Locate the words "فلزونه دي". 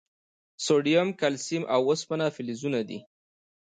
2.35-2.99